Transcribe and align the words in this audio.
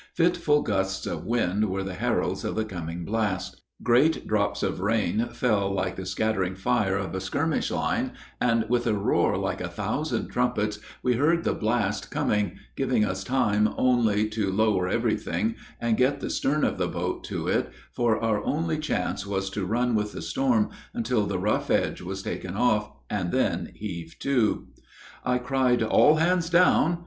Fitful 0.15 0.63
gusts 0.63 1.05
of 1.05 1.27
wind 1.27 1.69
were 1.69 1.83
the 1.83 1.93
heralds 1.93 2.43
of 2.43 2.55
the 2.55 2.65
coming 2.65 3.05
blast. 3.05 3.61
Great 3.83 4.25
drops 4.27 4.63
of 4.63 4.79
rain 4.79 5.29
fell 5.31 5.71
like 5.71 5.95
the 5.95 6.07
scattering 6.07 6.55
fire 6.55 6.97
of 6.97 7.13
a 7.13 7.21
skirmish 7.21 7.69
line, 7.69 8.13
and 8.41 8.65
with 8.67 8.87
a 8.87 8.95
roar 8.95 9.37
like 9.37 9.61
a 9.61 9.67
thousand 9.69 10.29
trumpets 10.29 10.79
we 11.03 11.17
heard 11.17 11.43
the 11.43 11.53
blast 11.53 12.09
coming, 12.09 12.57
giving 12.75 13.05
us 13.05 13.23
time 13.23 13.69
only 13.77 14.27
to 14.27 14.49
lower 14.51 14.87
everything 14.87 15.53
and 15.79 15.97
get 15.97 16.19
the 16.19 16.31
stern 16.31 16.63
of 16.63 16.79
the 16.79 16.87
boat 16.87 17.23
to 17.25 17.47
it, 17.47 17.71
for 17.93 18.19
our 18.21 18.43
only 18.43 18.79
chance 18.79 19.27
was 19.27 19.51
to 19.51 19.67
run 19.67 19.93
with 19.93 20.13
the 20.13 20.21
storm 20.23 20.71
until 20.95 21.27
the 21.27 21.37
rough 21.37 21.69
edge 21.69 22.01
was 22.01 22.23
taken 22.23 22.55
off, 22.57 22.91
and 23.11 23.31
then 23.31 23.71
heave 23.75 24.15
to. 24.17 24.67
I 25.23 25.37
cried, 25.37 25.83
"All 25.83 26.15
hands 26.15 26.49
down!" 26.49 26.97